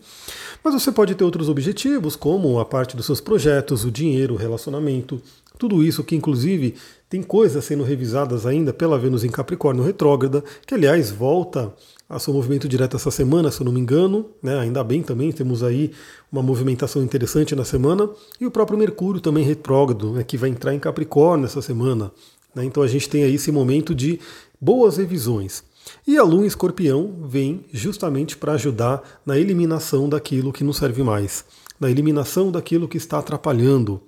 Mas 0.62 0.74
você 0.74 0.92
pode 0.92 1.14
ter 1.14 1.24
outros 1.24 1.48
objetivos, 1.48 2.14
como 2.14 2.60
a 2.60 2.64
parte 2.64 2.96
dos 2.96 3.06
seus 3.06 3.20
projetos, 3.20 3.84
o 3.84 3.90
dinheiro, 3.90 4.34
o 4.34 4.36
relacionamento, 4.36 5.20
tudo 5.62 5.84
isso 5.84 6.02
que 6.02 6.16
inclusive 6.16 6.74
tem 7.08 7.22
coisas 7.22 7.64
sendo 7.64 7.84
revisadas 7.84 8.44
ainda 8.46 8.72
pela 8.72 8.98
Vênus 8.98 9.22
em 9.22 9.28
Capricórnio 9.28 9.84
retrógrada, 9.84 10.42
que 10.66 10.74
aliás 10.74 11.12
volta 11.12 11.72
a 12.08 12.18
seu 12.18 12.34
movimento 12.34 12.68
direto 12.68 12.96
essa 12.96 13.12
semana, 13.12 13.48
se 13.48 13.60
eu 13.60 13.64
não 13.64 13.70
me 13.70 13.78
engano, 13.78 14.26
né? 14.42 14.58
ainda 14.58 14.82
bem 14.82 15.04
também, 15.04 15.30
temos 15.30 15.62
aí 15.62 15.92
uma 16.32 16.42
movimentação 16.42 17.00
interessante 17.00 17.54
na 17.54 17.64
semana, 17.64 18.10
e 18.40 18.44
o 18.44 18.50
próprio 18.50 18.76
Mercúrio 18.76 19.20
também 19.20 19.44
retrógrado, 19.44 20.14
né? 20.14 20.24
que 20.24 20.36
vai 20.36 20.50
entrar 20.50 20.74
em 20.74 20.80
Capricórnio 20.80 21.46
essa 21.46 21.62
semana. 21.62 22.10
Né? 22.52 22.64
Então 22.64 22.82
a 22.82 22.88
gente 22.88 23.08
tem 23.08 23.22
aí 23.22 23.36
esse 23.36 23.52
momento 23.52 23.94
de 23.94 24.18
boas 24.60 24.96
revisões. 24.96 25.62
E 26.04 26.18
a 26.18 26.24
Lua 26.24 26.42
em 26.42 26.48
Escorpião 26.48 27.20
vem 27.22 27.64
justamente 27.72 28.36
para 28.36 28.54
ajudar 28.54 29.20
na 29.24 29.38
eliminação 29.38 30.08
daquilo 30.08 30.52
que 30.52 30.64
não 30.64 30.72
serve 30.72 31.04
mais 31.04 31.44
na 31.82 31.90
eliminação 31.90 32.52
daquilo 32.52 32.86
que 32.86 32.96
está 32.96 33.18
atrapalhando. 33.18 34.00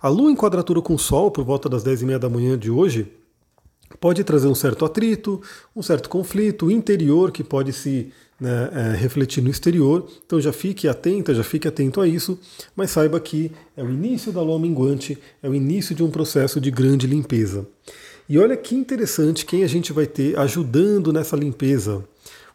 A 0.00 0.08
Lua 0.08 0.32
em 0.32 0.34
quadratura 0.34 0.80
com 0.80 0.94
o 0.94 0.98
Sol, 0.98 1.30
por 1.30 1.44
volta 1.44 1.68
das 1.68 1.82
10 1.82 2.02
e 2.02 2.06
meia 2.06 2.18
da 2.18 2.30
manhã 2.30 2.58
de 2.58 2.70
hoje, 2.70 3.12
pode 4.00 4.24
trazer 4.24 4.48
um 4.48 4.54
certo 4.54 4.86
atrito, 4.86 5.40
um 5.76 5.82
certo 5.82 6.08
conflito 6.08 6.70
interior 6.70 7.30
que 7.30 7.44
pode 7.44 7.74
se 7.74 8.10
né, 8.40 8.70
é, 8.72 8.96
refletir 8.96 9.42
no 9.42 9.50
exterior. 9.50 10.08
Então 10.24 10.40
já 10.40 10.52
fique 10.52 10.88
atenta, 10.88 11.34
já 11.34 11.44
fique 11.44 11.68
atento 11.68 12.00
a 12.00 12.08
isso, 12.08 12.38
mas 12.74 12.92
saiba 12.92 13.20
que 13.20 13.52
é 13.76 13.82
o 13.82 13.90
início 13.90 14.32
da 14.32 14.40
lua 14.40 14.58
minguante, 14.58 15.18
é 15.42 15.48
o 15.50 15.54
início 15.54 15.94
de 15.94 16.02
um 16.02 16.10
processo 16.10 16.58
de 16.58 16.70
grande 16.70 17.06
limpeza. 17.06 17.66
E 18.26 18.38
olha 18.38 18.56
que 18.56 18.74
interessante 18.74 19.44
quem 19.44 19.64
a 19.64 19.66
gente 19.66 19.92
vai 19.92 20.06
ter 20.06 20.38
ajudando 20.38 21.12
nessa 21.12 21.36
limpeza. 21.36 22.02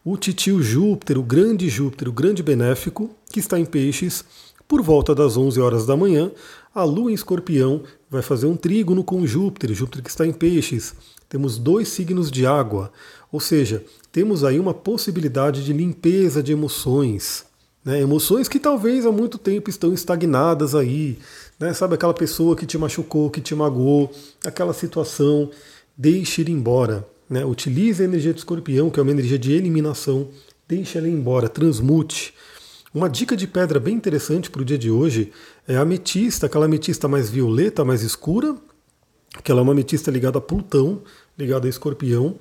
O 0.05 0.17
titio 0.17 0.61
Júpiter, 0.61 1.17
o 1.17 1.23
grande 1.23 1.69
Júpiter, 1.69 2.09
o 2.09 2.11
grande 2.11 2.43
benéfico, 2.43 3.09
que 3.31 3.39
está 3.39 3.57
em 3.57 3.63
peixes, 3.63 4.25
por 4.73 4.81
volta 4.81 5.13
das 5.13 5.37
11 5.37 5.61
horas 5.61 5.85
da 5.85 5.95
manhã, 5.95 6.31
a 6.73 6.83
Lua 6.83 7.11
em 7.11 7.13
Escorpião 7.13 7.83
vai 8.09 8.23
fazer 8.23 8.47
um 8.47 8.55
trígono 8.55 9.03
com 9.03 9.23
Júpiter, 9.23 9.71
Júpiter 9.71 10.01
que 10.01 10.09
está 10.09 10.25
em 10.25 10.33
Peixes. 10.33 10.95
Temos 11.29 11.59
dois 11.59 11.89
signos 11.89 12.31
de 12.31 12.43
água, 12.43 12.91
ou 13.31 13.39
seja, 13.39 13.85
temos 14.11 14.43
aí 14.43 14.59
uma 14.59 14.73
possibilidade 14.73 15.63
de 15.63 15.71
limpeza 15.71 16.41
de 16.41 16.53
emoções. 16.53 17.45
Né? 17.85 18.01
Emoções 18.01 18.47
que 18.47 18.59
talvez 18.59 19.05
há 19.05 19.11
muito 19.11 19.37
tempo 19.37 19.69
estão 19.69 19.93
estagnadas 19.93 20.73
aí. 20.73 21.19
Né? 21.59 21.71
Sabe 21.71 21.93
aquela 21.93 22.11
pessoa 22.11 22.55
que 22.55 22.65
te 22.65 22.75
machucou, 22.75 23.29
que 23.29 23.41
te 23.41 23.53
magoou, 23.53 24.11
aquela 24.43 24.73
situação, 24.73 25.51
deixe 25.95 26.41
ir 26.41 26.49
embora. 26.49 27.07
Né? 27.29 27.45
Utilize 27.45 28.01
a 28.01 28.05
energia 28.05 28.33
do 28.33 28.39
escorpião, 28.39 28.89
que 28.89 28.99
é 28.99 29.03
uma 29.03 29.11
energia 29.11 29.37
de 29.37 29.51
eliminação, 29.51 30.29
deixe 30.67 30.97
ela 30.97 31.07
ir 31.07 31.13
embora, 31.13 31.47
transmute. 31.47 32.33
Uma 32.93 33.09
dica 33.09 33.35
de 33.35 33.47
pedra 33.47 33.79
bem 33.79 33.95
interessante 33.95 34.51
para 34.51 34.61
o 34.61 34.65
dia 34.65 34.77
de 34.77 34.91
hoje 34.91 35.31
é 35.67 35.75
a 35.75 35.81
ametista, 35.81 36.45
aquela 36.45 36.65
ametista 36.65 37.07
mais 37.07 37.27
violeta, 37.27 37.83
mais 37.83 38.03
escura, 38.03 38.55
que 39.43 39.51
ela 39.51 39.61
é 39.61 39.63
uma 39.63 39.71
ametista 39.71 40.11
ligada 40.11 40.37
a 40.37 40.41
Plutão, 40.41 41.01
ligada 41.35 41.65
a 41.65 41.69
Escorpião, 41.69 42.35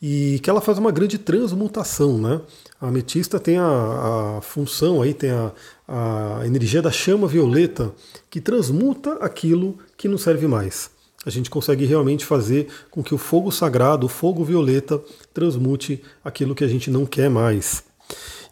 e 0.00 0.40
que 0.42 0.48
ela 0.48 0.62
faz 0.62 0.78
uma 0.78 0.90
grande 0.90 1.18
transmutação, 1.18 2.16
né? 2.16 2.40
A 2.80 2.88
ametista 2.88 3.38
tem 3.38 3.58
a, 3.58 4.38
a 4.38 4.40
função 4.40 5.02
aí, 5.02 5.12
tem 5.12 5.28
a, 5.28 5.52
a 5.86 6.40
energia 6.46 6.80
da 6.80 6.90
chama 6.90 7.28
violeta 7.28 7.92
que 8.30 8.40
transmuta 8.40 9.12
aquilo 9.20 9.76
que 9.94 10.08
não 10.08 10.16
serve 10.16 10.46
mais. 10.46 10.90
A 11.26 11.28
gente 11.28 11.50
consegue 11.50 11.84
realmente 11.84 12.24
fazer 12.24 12.68
com 12.90 13.02
que 13.02 13.14
o 13.14 13.18
fogo 13.18 13.52
sagrado, 13.52 14.06
o 14.06 14.08
fogo 14.08 14.42
violeta, 14.42 15.02
transmute 15.34 16.02
aquilo 16.24 16.54
que 16.54 16.64
a 16.64 16.68
gente 16.68 16.90
não 16.90 17.04
quer 17.04 17.28
mais. 17.28 17.84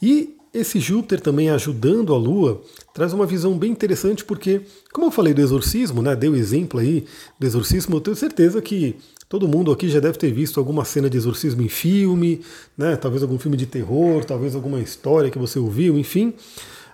E 0.02 0.35
esse 0.56 0.80
Júpiter 0.80 1.20
também 1.20 1.50
ajudando 1.50 2.14
a 2.14 2.18
Lua 2.18 2.62
traz 2.94 3.12
uma 3.12 3.26
visão 3.26 3.56
bem 3.58 3.70
interessante 3.70 4.24
porque, 4.24 4.62
como 4.92 5.06
eu 5.06 5.10
falei 5.10 5.34
do 5.34 5.40
exorcismo, 5.40 6.00
né, 6.00 6.16
deu 6.16 6.34
exemplo 6.34 6.80
aí 6.80 7.04
do 7.38 7.46
exorcismo, 7.46 7.96
eu 7.96 8.00
tenho 8.00 8.16
certeza 8.16 8.62
que 8.62 8.96
todo 9.28 9.46
mundo 9.46 9.70
aqui 9.70 9.88
já 9.88 10.00
deve 10.00 10.16
ter 10.18 10.32
visto 10.32 10.58
alguma 10.58 10.84
cena 10.84 11.10
de 11.10 11.16
exorcismo 11.16 11.62
em 11.62 11.68
filme, 11.68 12.40
né, 12.76 12.96
talvez 12.96 13.22
algum 13.22 13.38
filme 13.38 13.56
de 13.56 13.66
terror, 13.66 14.24
talvez 14.24 14.54
alguma 14.54 14.80
história 14.80 15.30
que 15.30 15.38
você 15.38 15.58
ouviu, 15.58 15.98
enfim 15.98 16.34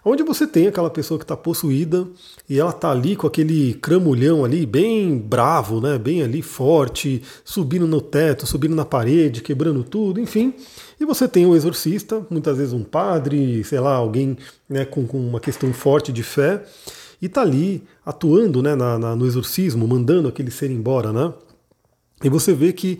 onde 0.04 0.22
você 0.22 0.46
tem 0.46 0.66
aquela 0.66 0.90
pessoa 0.90 1.18
que 1.18 1.24
está 1.24 1.36
possuída 1.36 2.06
e 2.48 2.58
ela 2.58 2.70
está 2.70 2.90
ali 2.90 3.14
com 3.14 3.26
aquele 3.26 3.74
cramulhão 3.74 4.44
ali, 4.44 4.66
bem 4.66 5.16
bravo, 5.16 5.80
né, 5.80 5.98
bem 5.98 6.22
ali 6.22 6.42
forte, 6.42 7.22
subindo 7.44 7.86
no 7.86 8.00
teto, 8.00 8.46
subindo 8.46 8.74
na 8.74 8.84
parede, 8.84 9.42
quebrando 9.42 9.84
tudo, 9.84 10.20
enfim. 10.20 10.54
E 11.00 11.04
você 11.04 11.28
tem 11.28 11.46
o 11.46 11.54
exorcista, 11.54 12.26
muitas 12.30 12.58
vezes 12.58 12.72
um 12.72 12.82
padre, 12.82 13.62
sei 13.64 13.80
lá, 13.80 13.94
alguém 13.94 14.36
né, 14.68 14.84
com, 14.84 15.06
com 15.06 15.18
uma 15.18 15.40
questão 15.40 15.72
forte 15.72 16.12
de 16.12 16.22
fé, 16.22 16.64
e 17.20 17.26
está 17.26 17.42
ali 17.42 17.84
atuando 18.04 18.60
né, 18.60 18.74
na, 18.74 18.98
na, 18.98 19.14
no 19.14 19.24
exorcismo, 19.26 19.86
mandando 19.86 20.28
aquele 20.28 20.50
ser 20.50 20.70
embora, 20.70 21.12
né? 21.12 21.32
E 22.24 22.28
você 22.28 22.52
vê 22.52 22.72
que 22.72 22.98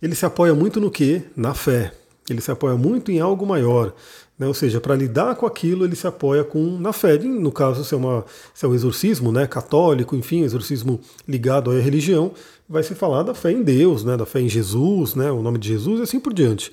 ele 0.00 0.14
se 0.14 0.24
apoia 0.24 0.54
muito 0.54 0.80
no 0.80 0.90
que? 0.90 1.22
Na 1.36 1.54
fé. 1.54 1.92
Ele 2.28 2.40
se 2.40 2.50
apoia 2.50 2.76
muito 2.76 3.10
em 3.10 3.20
algo 3.20 3.46
maior. 3.46 3.94
Né? 4.38 4.46
Ou 4.46 4.54
seja, 4.54 4.80
para 4.80 4.96
lidar 4.96 5.36
com 5.36 5.46
aquilo, 5.46 5.84
ele 5.84 5.94
se 5.94 6.06
apoia 6.06 6.42
com 6.42 6.78
na 6.78 6.92
fé. 6.92 7.18
No 7.18 7.52
caso, 7.52 7.84
se 7.84 7.94
é, 7.94 7.96
uma, 7.96 8.24
se 8.52 8.64
é 8.64 8.68
um 8.68 8.74
exorcismo 8.74 9.30
né? 9.30 9.46
católico, 9.46 10.16
enfim, 10.16 10.42
exorcismo 10.42 11.00
ligado 11.26 11.70
à 11.70 11.74
religião, 11.74 12.32
vai 12.68 12.82
se 12.82 12.94
falar 12.94 13.22
da 13.22 13.34
fé 13.34 13.52
em 13.52 13.62
Deus, 13.62 14.04
né? 14.04 14.16
da 14.16 14.26
fé 14.26 14.40
em 14.40 14.48
Jesus, 14.48 15.14
né? 15.14 15.30
o 15.30 15.42
nome 15.42 15.58
de 15.58 15.68
Jesus 15.68 16.00
e 16.00 16.02
assim 16.02 16.20
por 16.20 16.32
diante. 16.32 16.72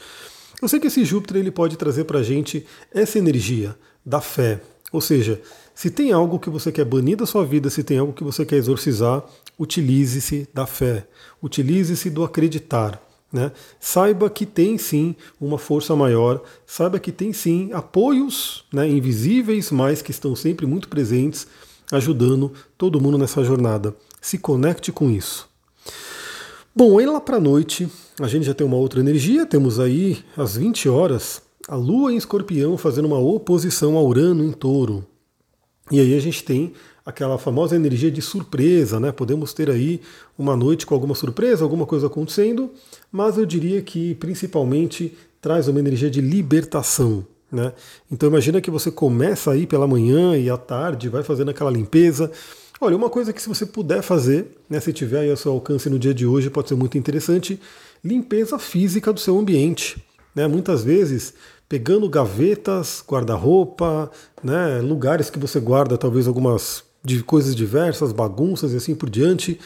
Eu 0.61 0.67
sei 0.67 0.79
que 0.79 0.87
esse 0.87 1.03
Júpiter 1.03 1.37
ele 1.37 1.51
pode 1.51 1.75
trazer 1.75 2.05
para 2.05 2.19
a 2.19 2.23
gente 2.23 2.65
essa 2.93 3.17
energia 3.17 3.75
da 4.05 4.21
fé. 4.21 4.61
Ou 4.91 5.01
seja, 5.01 5.41
se 5.73 5.89
tem 5.89 6.11
algo 6.11 6.37
que 6.37 6.49
você 6.49 6.71
quer 6.71 6.85
banir 6.85 7.17
da 7.17 7.25
sua 7.25 7.45
vida, 7.45 7.69
se 7.69 7.83
tem 7.83 7.97
algo 7.97 8.13
que 8.13 8.23
você 8.23 8.45
quer 8.45 8.57
exorcizar, 8.57 9.23
utilize-se 9.57 10.47
da 10.53 10.67
fé, 10.67 11.07
utilize-se 11.41 12.09
do 12.09 12.23
acreditar. 12.23 13.01
Né? 13.31 13.51
Saiba 13.79 14.29
que 14.29 14.45
tem 14.45 14.77
sim 14.77 15.15
uma 15.39 15.57
força 15.57 15.95
maior, 15.95 16.41
saiba 16.65 16.99
que 16.99 17.11
tem 17.11 17.31
sim 17.31 17.69
apoios 17.71 18.65
né, 18.73 18.89
invisíveis, 18.89 19.71
mas 19.71 20.01
que 20.01 20.11
estão 20.11 20.35
sempre 20.35 20.65
muito 20.65 20.89
presentes, 20.89 21.47
ajudando 21.91 22.51
todo 22.77 22.99
mundo 22.99 23.17
nessa 23.17 23.43
jornada. 23.43 23.95
Se 24.19 24.37
conecte 24.37 24.91
com 24.91 25.09
isso. 25.09 25.49
Bom, 26.75 26.99
aí 26.99 27.05
lá 27.05 27.19
para 27.19 27.37
a 27.37 27.41
noite, 27.41 27.89
a 28.19 28.27
gente 28.27 28.45
já 28.45 28.53
tem 28.53 28.65
uma 28.65 28.77
outra 28.77 28.99
energia, 28.99 29.45
temos 29.45 29.79
aí 29.79 30.19
às 30.37 30.55
20 30.55 30.87
horas 30.89 31.41
a 31.67 31.75
Lua 31.75 32.11
em 32.11 32.17
Escorpião 32.17 32.77
fazendo 32.77 33.05
uma 33.05 33.19
oposição 33.19 33.97
a 33.97 34.01
Urano 34.01 34.43
em 34.43 34.51
Touro. 34.51 35.05
E 35.89 35.99
aí 35.99 36.15
a 36.15 36.19
gente 36.19 36.43
tem 36.43 36.73
aquela 37.05 37.37
famosa 37.37 37.75
energia 37.75 38.11
de 38.11 38.21
surpresa, 38.21 38.99
né? 38.99 39.11
Podemos 39.11 39.53
ter 39.53 39.69
aí 39.69 40.01
uma 40.37 40.55
noite 40.55 40.85
com 40.85 40.93
alguma 40.93 41.15
surpresa, 41.15 41.63
alguma 41.63 41.85
coisa 41.85 42.07
acontecendo, 42.07 42.69
mas 43.11 43.37
eu 43.37 43.45
diria 43.45 43.81
que 43.81 44.15
principalmente 44.15 45.17
traz 45.41 45.67
uma 45.67 45.79
energia 45.79 46.09
de 46.09 46.21
libertação. 46.21 47.25
Né? 47.51 47.73
Então 48.09 48.29
imagina 48.29 48.61
que 48.61 48.71
você 48.71 48.89
começa 48.89 49.51
aí 49.51 49.67
pela 49.67 49.85
manhã 49.85 50.37
e 50.37 50.49
à 50.49 50.55
tarde 50.55 51.09
vai 51.09 51.23
fazendo 51.23 51.51
aquela 51.51 51.69
limpeza. 51.69 52.31
Olha, 52.79 52.95
uma 52.95 53.09
coisa 53.09 53.33
que 53.33 53.41
se 53.41 53.49
você 53.49 53.65
puder 53.65 54.01
fazer, 54.01 54.47
né, 54.69 54.79
se 54.79 54.93
tiver 54.93 55.19
aí 55.19 55.29
ao 55.29 55.37
seu 55.37 55.51
alcance 55.51 55.89
no 55.89 55.99
dia 55.99 56.13
de 56.13 56.25
hoje, 56.25 56.49
pode 56.49 56.69
ser 56.69 56.75
muito 56.75 56.97
interessante, 56.97 57.59
limpeza 58.03 58.57
física 58.57 59.11
do 59.11 59.19
seu 59.19 59.37
ambiente. 59.37 60.01
Né? 60.33 60.47
Muitas 60.47 60.83
vezes 60.83 61.33
pegando 61.71 62.09
gavetas, 62.09 63.01
guarda-roupa, 63.07 64.11
né, 64.43 64.81
lugares 64.81 65.29
que 65.29 65.39
você 65.39 65.57
guarda 65.57 65.97
talvez 65.97 66.27
algumas 66.27 66.83
de 67.01 67.23
coisas 67.23 67.55
diversas, 67.55 68.11
bagunças 68.11 68.73
e 68.73 68.75
assim 68.75 68.93
por 68.93 69.09
diante. 69.09 69.57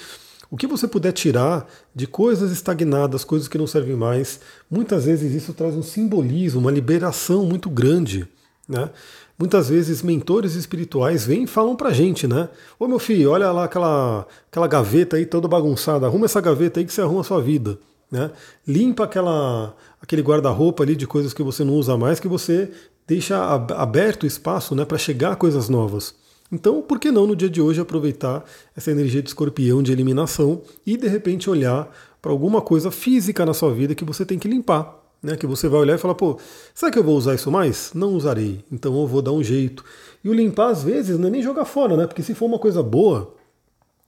O 0.52 0.56
que 0.56 0.68
você 0.68 0.88
puder 0.88 1.12
tirar 1.14 1.68
de 1.96 2.06
coisas 2.06 2.52
estagnadas, 2.52 3.24
coisas 3.24 3.48
que 3.48 3.58
não 3.58 3.66
servem 3.66 3.96
mais, 3.96 4.40
muitas 4.70 5.06
vezes 5.06 5.34
isso 5.34 5.52
traz 5.52 5.74
um 5.74 5.82
simbolismo, 5.82 6.60
uma 6.60 6.70
liberação 6.70 7.44
muito 7.44 7.72
grande. 7.72 8.28
Né? 8.70 8.88
Muitas 9.36 9.70
vezes 9.70 10.04
mentores 10.04 10.54
espirituais 10.54 11.26
vêm 11.26 11.46
e 11.46 11.48
falam 11.48 11.76
pra 11.76 11.90
gente, 11.90 12.28
né? 12.28 12.50
Ô 12.78 12.88
meu 12.88 13.00
filho, 13.00 13.32
olha 13.32 13.52
lá 13.52 13.64
aquela, 13.64 14.28
aquela 14.52 14.68
gaveta 14.68 15.18
aí 15.18 15.26
toda 15.26 15.48
bagunçada, 15.48 16.06
arruma 16.06 16.26
essa 16.26 16.40
gaveta 16.40 16.80
aí 16.80 16.86
que 16.86 16.94
você 16.94 17.02
arruma 17.02 17.22
a 17.22 17.24
sua 17.24 17.42
vida. 17.42 17.80
Né? 18.12 18.32
Limpa 18.68 19.06
aquela, 19.06 19.76
aquele 20.06 20.22
guarda-roupa 20.22 20.84
ali 20.84 20.96
de 20.96 21.08
coisas 21.08 21.34
que 21.34 21.42
você 21.42 21.64
não 21.64 21.74
usa 21.74 21.98
mais, 21.98 22.20
que 22.20 22.28
você 22.28 22.72
deixa 23.08 23.38
aberto 23.76 24.26
espaço 24.26 24.76
né, 24.76 24.86
para 24.86 24.98
chegar 24.98 25.36
coisas 25.36 25.68
novas. 25.68 26.14
Então, 26.52 26.82
por 26.82 27.00
que 27.00 27.12
não 27.12 27.26
no 27.26 27.36
dia 27.36 27.50
de 27.50 27.60
hoje 27.60 27.82
aproveitar 27.82 28.46
essa 28.78 28.92
energia 28.92 29.22
de 29.22 29.30
escorpião 29.30 29.82
de 29.82 29.92
eliminação 29.92 30.62
e 30.86 30.96
de 30.96 31.08
repente 31.08 31.50
olhar 31.50 31.92
para 32.22 32.32
alguma 32.32 32.62
coisa 32.62 32.92
física 32.92 33.44
na 33.46 33.54
sua 33.54 33.74
vida 33.74 33.96
que 33.96 34.06
você 34.06 34.24
tem 34.24 34.38
que 34.38 34.48
limpar? 34.48 35.04
Né, 35.24 35.36
que 35.36 35.48
você 35.48 35.68
vai 35.68 35.80
olhar 35.80 35.96
e 35.96 35.98
falar, 35.98 36.14
pô, 36.14 36.38
será 36.72 36.92
que 36.92 37.00
eu 37.00 37.04
vou 37.04 37.18
usar 37.18 37.34
isso 37.34 37.50
mais? 37.50 37.92
Não 37.96 38.14
usarei, 38.14 38.64
então 38.72 38.96
eu 38.96 39.08
vou 39.08 39.24
dar 39.24 39.32
um 39.32 39.42
jeito. 39.42 39.84
E 40.24 40.30
o 40.30 40.34
limpar, 40.34 40.70
às 40.70 40.84
vezes, 40.84 41.18
não 41.18 41.30
é 41.30 41.32
nem 41.32 41.42
jogar 41.42 41.66
fora, 41.66 41.98
né? 41.98 42.06
Porque 42.06 42.22
se 42.22 42.36
for 42.36 42.46
uma 42.46 42.60
coisa 42.60 42.84
boa, 42.84 43.34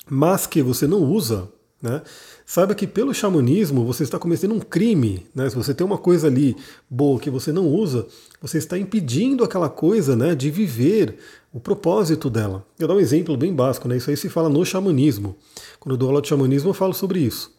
mas 0.07 0.45
que 0.45 0.61
você 0.61 0.85
não 0.85 0.99
usa, 0.99 1.49
né? 1.81 2.03
Saiba 2.49 2.73
que 2.73 2.87
pelo 2.87 3.13
xamanismo 3.13 3.83
você 3.83 4.03
está 4.03 4.17
cometendo 4.17 4.53
um 4.53 4.59
crime. 4.61 5.27
Né? 5.35 5.49
Se 5.49 5.55
você 5.57 5.73
tem 5.73 5.85
uma 5.85 5.97
coisa 5.97 6.27
ali 6.27 6.55
boa 6.89 7.19
que 7.19 7.29
você 7.29 7.51
não 7.51 7.67
usa, 7.67 8.07
você 8.41 8.57
está 8.57 8.77
impedindo 8.77 9.43
aquela 9.43 9.67
coisa 9.67 10.15
né, 10.15 10.33
de 10.33 10.49
viver 10.49 11.17
o 11.51 11.59
propósito 11.59 12.29
dela. 12.29 12.65
Eu 12.79 12.87
dou 12.87 12.95
um 12.95 13.01
exemplo 13.01 13.35
bem 13.35 13.53
básico, 13.53 13.89
né? 13.89 13.97
isso 13.97 14.09
aí 14.09 14.15
se 14.15 14.29
fala 14.29 14.47
no 14.47 14.65
xamanismo. 14.65 15.35
Quando 15.77 15.95
eu 15.95 15.97
dou 15.97 16.07
aula 16.07 16.21
de 16.21 16.29
xamanismo, 16.29 16.69
eu 16.69 16.73
falo 16.73 16.93
sobre 16.93 17.19
isso. 17.19 17.53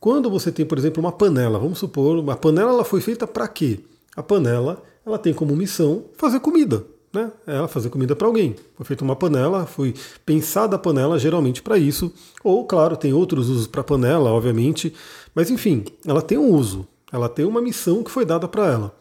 Quando 0.00 0.30
você 0.30 0.50
tem, 0.50 0.64
por 0.64 0.78
exemplo, 0.78 1.02
uma 1.02 1.12
panela, 1.12 1.58
vamos 1.58 1.78
supor, 1.78 2.16
uma 2.16 2.34
panela 2.34 2.70
ela 2.70 2.84
foi 2.84 3.02
feita 3.02 3.26
para 3.26 3.46
quê? 3.46 3.80
A 4.16 4.22
panela 4.22 4.82
ela 5.04 5.18
tem 5.18 5.34
como 5.34 5.54
missão 5.54 6.06
fazer 6.16 6.40
comida 6.40 6.82
né, 7.12 7.30
ela 7.46 7.68
fazer 7.68 7.90
comida 7.90 8.14
para 8.14 8.26
alguém. 8.26 8.54
Foi 8.76 8.86
feita 8.86 9.04
uma 9.04 9.16
panela, 9.16 9.66
foi 9.66 9.94
pensada 10.24 10.76
a 10.76 10.78
panela 10.78 11.18
geralmente 11.18 11.62
para 11.62 11.78
isso, 11.78 12.12
ou 12.42 12.64
claro, 12.64 12.96
tem 12.96 13.12
outros 13.12 13.48
usos 13.48 13.66
para 13.66 13.82
panela, 13.82 14.30
obviamente, 14.30 14.94
mas 15.34 15.50
enfim, 15.50 15.84
ela 16.06 16.22
tem 16.22 16.38
um 16.38 16.50
uso, 16.52 16.86
ela 17.12 17.28
tem 17.28 17.44
uma 17.44 17.60
missão 17.60 18.02
que 18.02 18.10
foi 18.10 18.24
dada 18.24 18.46
para 18.46 18.66
ela. 18.66 18.96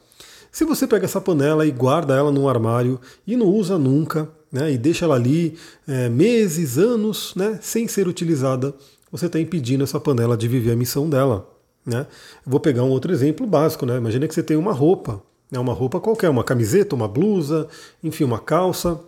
Se 0.51 0.65
você 0.65 0.87
pega 0.87 1.05
essa 1.05 1.21
panela 1.21 1.65
e 1.65 1.71
guarda 1.71 2.15
ela 2.15 2.31
num 2.31 2.49
armário 2.49 2.99
e 3.25 3.35
não 3.35 3.45
usa 3.45 3.77
nunca, 3.77 4.29
né, 4.51 4.71
e 4.71 4.77
deixa 4.77 5.05
ela 5.05 5.15
ali 5.15 5.55
é, 5.87 6.09
meses, 6.09 6.77
anos, 6.77 7.33
né, 7.35 7.59
sem 7.61 7.87
ser 7.87 8.07
utilizada, 8.07 8.73
você 9.11 9.27
está 9.27 9.39
impedindo 9.39 9.83
essa 9.83 9.99
panela 9.99 10.35
de 10.35 10.47
viver 10.47 10.71
a 10.71 10.75
missão 10.75 11.09
dela. 11.09 11.47
Né? 11.85 12.05
vou 12.45 12.59
pegar 12.59 12.83
um 12.83 12.89
outro 12.89 13.11
exemplo 13.11 13.47
básico. 13.47 13.85
Né? 13.85 13.97
Imagina 13.97 14.27
que 14.27 14.33
você 14.33 14.43
tem 14.43 14.57
uma 14.57 14.73
roupa. 14.73 15.23
É 15.51 15.59
uma 15.59 15.73
roupa 15.73 15.99
qualquer, 15.99 16.29
uma 16.29 16.43
camiseta, 16.43 16.95
uma 16.95 17.07
blusa, 17.07 17.67
enfim, 18.03 18.23
uma 18.23 18.39
calça. 18.39 18.99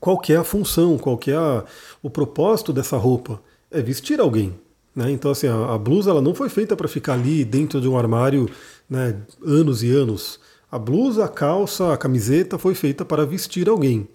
Qual 0.00 0.20
é 0.28 0.36
a 0.36 0.44
função, 0.44 0.98
qual 0.98 1.18
é 1.26 1.34
a, 1.34 1.64
o 2.02 2.10
propósito 2.10 2.72
dessa 2.72 2.96
roupa? 2.96 3.40
É 3.70 3.80
vestir 3.80 4.20
alguém. 4.20 4.54
Né? 4.94 5.10
Então, 5.10 5.30
assim, 5.30 5.46
a, 5.46 5.74
a, 5.74 5.78
blusa 5.78 6.10
ela 6.10 6.20
não 6.20 6.34
foi 6.34 6.48
feita 6.48 6.76
para 6.76 6.88
ficar 6.88 7.14
ali 7.14 7.44
dentro 7.44 7.80
de 7.80 7.88
um 7.88 7.96
armário 7.96 8.48
né, 8.88 9.16
anos 9.44 9.82
e 9.82 9.90
anos. 9.90 10.40
A 10.70 10.78
blusa, 10.78 11.24
a 11.24 11.28
calça, 11.28 11.92
a 11.92 11.96
camiseta 11.96 12.58
foi 12.58 12.74
feita 12.74 13.04
para 13.04 13.24
vestir 13.24 13.68
alguém. 13.68 14.08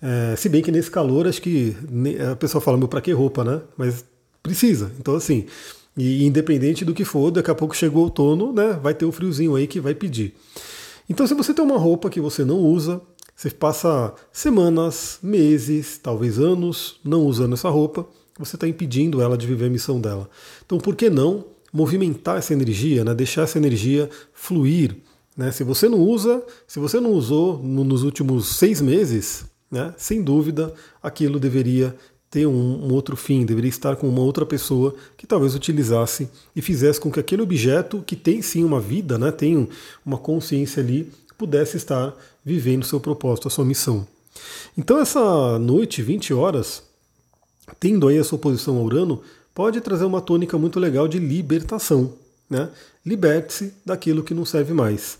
É, 0.00 0.34
se 0.36 0.48
bem 0.48 0.62
que 0.62 0.72
nesse 0.72 0.90
calor, 0.90 1.26
acho 1.26 1.40
que 1.40 1.76
a 2.30 2.34
pessoa 2.34 2.60
fala, 2.60 2.76
meu, 2.76 2.88
para 2.88 3.00
que 3.00 3.12
roupa, 3.12 3.44
né? 3.44 3.60
Mas 3.76 4.04
precisa. 4.42 4.90
Então, 4.98 5.14
assim, 5.14 5.46
e 5.96 6.24
independente 6.26 6.84
do 6.84 6.92
que 6.92 7.04
for, 7.04 7.30
daqui 7.30 7.50
a 7.50 7.54
pouco 7.54 7.76
chegou 7.76 8.02
o 8.02 8.04
outono, 8.06 8.52
né? 8.52 8.78
Vai 8.82 8.94
ter 8.94 9.04
o 9.04 9.12
friozinho 9.12 9.54
aí 9.54 9.66
que 9.66 9.78
vai 9.78 9.94
pedir. 9.94 10.34
Então, 11.12 11.26
se 11.26 11.34
você 11.34 11.52
tem 11.52 11.62
uma 11.62 11.76
roupa 11.76 12.08
que 12.08 12.18
você 12.18 12.42
não 12.42 12.58
usa, 12.58 12.98
você 13.36 13.50
passa 13.50 14.14
semanas, 14.32 15.18
meses, 15.22 15.98
talvez 16.02 16.38
anos 16.38 16.98
não 17.04 17.26
usando 17.26 17.52
essa 17.52 17.68
roupa, 17.68 18.06
você 18.38 18.56
está 18.56 18.66
impedindo 18.66 19.20
ela 19.20 19.36
de 19.36 19.46
viver 19.46 19.66
a 19.66 19.68
missão 19.68 20.00
dela. 20.00 20.26
Então, 20.64 20.78
por 20.78 20.96
que 20.96 21.10
não 21.10 21.44
movimentar 21.70 22.38
essa 22.38 22.54
energia, 22.54 23.04
né? 23.04 23.14
deixar 23.14 23.42
essa 23.42 23.58
energia 23.58 24.08
fluir? 24.32 24.96
Né? 25.36 25.52
Se 25.52 25.62
você 25.64 25.86
não 25.86 26.00
usa, 26.00 26.42
se 26.66 26.78
você 26.78 26.98
não 26.98 27.10
usou 27.10 27.62
nos 27.62 28.04
últimos 28.04 28.56
seis 28.56 28.80
meses, 28.80 29.44
né? 29.70 29.92
sem 29.98 30.22
dúvida 30.22 30.72
aquilo 31.02 31.38
deveria 31.38 31.94
ter 32.32 32.46
um, 32.46 32.86
um, 32.86 32.94
outro 32.94 33.14
fim, 33.14 33.44
deveria 33.44 33.68
estar 33.68 33.94
com 33.94 34.08
uma 34.08 34.22
outra 34.22 34.46
pessoa 34.46 34.94
que 35.18 35.26
talvez 35.26 35.54
utilizasse 35.54 36.30
e 36.56 36.62
fizesse 36.62 36.98
com 36.98 37.12
que 37.12 37.20
aquele 37.20 37.42
objeto, 37.42 38.02
que 38.06 38.16
tem 38.16 38.40
sim 38.40 38.64
uma 38.64 38.80
vida, 38.80 39.18
né, 39.18 39.30
tem 39.30 39.68
uma 40.04 40.16
consciência 40.16 40.82
ali, 40.82 41.12
pudesse 41.36 41.76
estar 41.76 42.16
vivendo 42.42 42.86
seu 42.86 42.98
propósito, 42.98 43.48
a 43.48 43.50
sua 43.50 43.66
missão. 43.66 44.08
Então 44.78 44.98
essa 44.98 45.58
noite, 45.58 46.00
20 46.00 46.32
horas, 46.32 46.82
tendo 47.78 48.08
aí 48.08 48.16
a 48.16 48.24
sua 48.24 48.38
posição 48.38 48.78
a 48.78 48.82
Urano, 48.82 49.20
pode 49.54 49.78
trazer 49.82 50.06
uma 50.06 50.22
tônica 50.22 50.56
muito 50.56 50.80
legal 50.80 51.06
de 51.06 51.18
libertação. 51.18 52.14
Né? 52.48 52.70
Liberte-se 53.04 53.74
daquilo 53.84 54.22
que 54.22 54.32
não 54.32 54.46
serve 54.46 54.72
mais. 54.72 55.18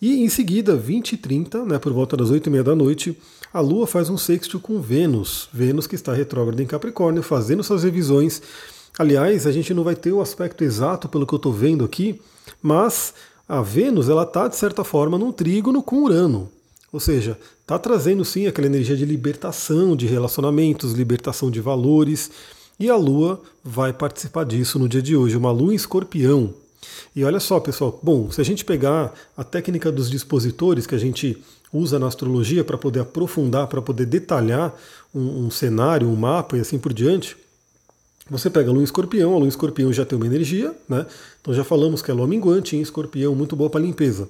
E 0.00 0.22
em 0.22 0.28
seguida, 0.28 0.76
20 0.76 1.14
e 1.14 1.16
30, 1.16 1.64
né, 1.64 1.78
por 1.80 1.92
volta 1.92 2.16
das 2.16 2.30
8 2.30 2.46
e 2.46 2.50
meia 2.50 2.62
da 2.62 2.76
noite, 2.76 3.18
a 3.54 3.60
Lua 3.60 3.86
faz 3.86 4.10
um 4.10 4.18
sextil 4.18 4.58
com 4.58 4.80
Vênus. 4.80 5.48
Vênus 5.52 5.86
que 5.86 5.94
está 5.94 6.12
retrógrada 6.12 6.60
em 6.60 6.66
Capricórnio, 6.66 7.22
fazendo 7.22 7.62
suas 7.62 7.84
revisões. 7.84 8.42
Aliás, 8.98 9.46
a 9.46 9.52
gente 9.52 9.72
não 9.72 9.84
vai 9.84 9.94
ter 9.94 10.10
o 10.10 10.20
aspecto 10.20 10.64
exato 10.64 11.08
pelo 11.08 11.24
que 11.24 11.32
eu 11.32 11.36
estou 11.36 11.52
vendo 11.52 11.84
aqui, 11.84 12.20
mas 12.60 13.14
a 13.48 13.62
Vênus 13.62 14.08
ela 14.08 14.24
está, 14.24 14.48
de 14.48 14.56
certa 14.56 14.82
forma, 14.82 15.16
num 15.16 15.30
trígono 15.30 15.84
com 15.84 16.02
Urano. 16.02 16.50
Ou 16.92 16.98
seja, 16.98 17.38
está 17.60 17.78
trazendo 17.78 18.24
sim 18.24 18.48
aquela 18.48 18.66
energia 18.66 18.96
de 18.96 19.04
libertação 19.04 19.94
de 19.94 20.08
relacionamentos, 20.08 20.92
libertação 20.92 21.48
de 21.48 21.60
valores. 21.60 22.32
E 22.78 22.90
a 22.90 22.96
Lua 22.96 23.40
vai 23.62 23.92
participar 23.92 24.44
disso 24.44 24.80
no 24.80 24.88
dia 24.88 25.02
de 25.02 25.14
hoje, 25.14 25.36
uma 25.36 25.52
Lua 25.52 25.72
em 25.72 25.76
escorpião. 25.76 26.52
E 27.14 27.24
olha 27.24 27.38
só, 27.38 27.60
pessoal, 27.60 28.00
bom, 28.02 28.32
se 28.32 28.40
a 28.40 28.44
gente 28.44 28.64
pegar 28.64 29.14
a 29.36 29.44
técnica 29.44 29.92
dos 29.92 30.10
dispositores 30.10 30.88
que 30.88 30.94
a 30.96 30.98
gente 30.98 31.40
usa 31.74 31.98
na 31.98 32.06
astrologia 32.06 32.62
para 32.62 32.78
poder 32.78 33.00
aprofundar, 33.00 33.66
para 33.66 33.82
poder 33.82 34.06
detalhar 34.06 34.72
um, 35.12 35.46
um, 35.46 35.50
cenário, 35.50 36.08
um 36.08 36.14
mapa 36.14 36.56
e 36.56 36.60
assim 36.60 36.78
por 36.78 36.92
diante, 36.92 37.36
Você 38.30 38.48
pega 38.48 38.70
a 38.70 38.72
lua 38.72 38.80
em 38.80 38.84
escorpião, 38.84 39.34
a 39.34 39.36
lua 39.36 39.44
em 39.44 39.48
escorpião 39.48 39.92
já 39.92 40.04
tem 40.04 40.16
uma 40.16 40.24
energia, 40.24 40.74
né? 40.88 41.04
Então 41.40 41.52
já 41.52 41.62
falamos 41.62 42.00
que 42.00 42.10
é 42.10 42.14
lua 42.14 42.26
minguante 42.26 42.74
em 42.74 42.80
escorpião, 42.80 43.34
muito 43.34 43.54
boa 43.54 43.68
para 43.68 43.80
limpeza. 43.80 44.28